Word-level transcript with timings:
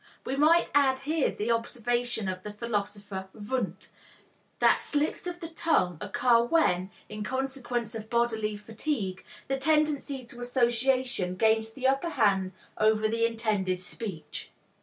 We 0.25 0.35
might 0.35 0.71
add 0.73 0.97
here 0.97 1.29
the 1.29 1.51
observation 1.51 2.27
of 2.27 2.41
the 2.41 2.51
philosopher 2.51 3.27
Wundt, 3.35 3.89
that 4.57 4.81
slips 4.81 5.27
of 5.27 5.39
the 5.41 5.49
tongue 5.49 5.99
occur 6.01 6.41
when, 6.43 6.89
in 7.07 7.23
consequence 7.23 7.93
of 7.93 8.09
bodily 8.09 8.57
fatigue, 8.57 9.23
the 9.47 9.57
tendency 9.59 10.25
to 10.25 10.41
association 10.41 11.35
gains 11.35 11.69
the 11.71 11.85
upper 11.87 12.09
hand 12.09 12.51
over 12.79 13.07
the 13.07 13.27
intended 13.27 13.79
speech. 13.79 14.49